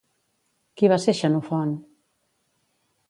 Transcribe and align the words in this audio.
Qui 0.81 0.89
va 0.93 0.97
ser 1.03 1.15
Xenofont? 1.19 1.77